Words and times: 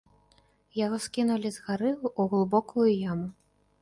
Яго 0.85 0.97
скінулі 1.03 1.51
з 1.57 1.67
гары 1.67 1.91
ў 1.93 2.21
глыбокую 2.33 2.89
яму. 3.11 3.29